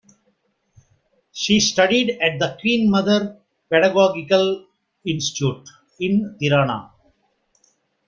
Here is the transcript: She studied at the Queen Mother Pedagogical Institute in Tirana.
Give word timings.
She 1.31 1.59
studied 1.59 2.17
at 2.21 2.39
the 2.39 2.57
Queen 2.59 2.89
Mother 2.89 3.37
Pedagogical 3.69 4.65
Institute 5.05 5.69
in 5.99 6.35
Tirana. 6.41 6.89